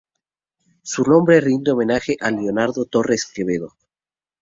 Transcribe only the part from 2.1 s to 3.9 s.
a Leonardo Torres Quevedo.